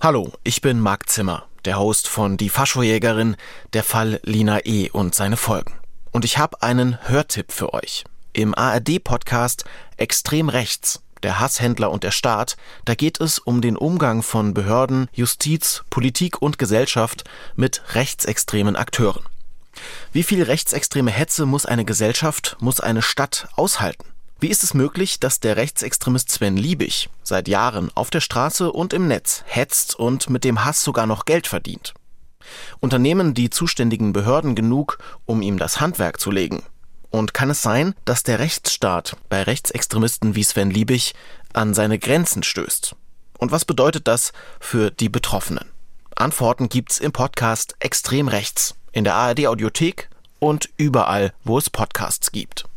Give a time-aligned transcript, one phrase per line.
[0.00, 3.34] Hallo, ich bin Marc Zimmer, der Host von Die Faschojägerin,
[3.72, 4.90] der Fall Lina E.
[4.90, 5.74] und seine Folgen.
[6.12, 8.04] Und ich habe einen Hörtipp für euch.
[8.32, 9.64] Im ARD-Podcast
[9.96, 15.08] Extrem Rechts, der Hasshändler und der Staat, da geht es um den Umgang von Behörden,
[15.12, 17.24] Justiz, Politik und Gesellschaft
[17.56, 19.24] mit rechtsextremen Akteuren.
[20.12, 24.04] Wie viel rechtsextreme Hetze muss eine Gesellschaft, muss eine Stadt aushalten?
[24.40, 28.92] Wie ist es möglich, dass der Rechtsextremist Sven Liebig seit Jahren auf der Straße und
[28.92, 31.92] im Netz hetzt und mit dem Hass sogar noch Geld verdient?
[32.78, 36.62] Unternehmen die zuständigen Behörden genug, um ihm das Handwerk zu legen?
[37.10, 41.14] Und kann es sein, dass der Rechtsstaat bei Rechtsextremisten wie Sven Liebig
[41.52, 42.94] an seine Grenzen stößt?
[43.38, 45.68] Und was bedeutet das für die Betroffenen?
[46.14, 52.30] Antworten gibt's im Podcast Extrem Rechts, in der ARD Audiothek und überall, wo es Podcasts
[52.30, 52.67] gibt.